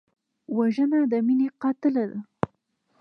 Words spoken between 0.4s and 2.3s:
وژنه د مینې قاتله ده